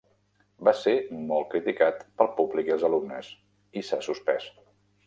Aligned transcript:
Va 0.67 0.71
ser 0.79 0.93
molt 1.31 1.51
criticat 1.53 2.01
pel 2.23 2.33
públic 2.41 2.73
i 2.73 2.77
els 2.79 2.87
alumnes 2.91 3.31
i 3.83 3.89
s'ha 3.91 4.05
suspès. 4.11 4.53